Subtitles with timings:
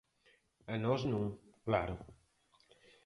[0.73, 1.23] A nós non,
[1.67, 1.95] claro.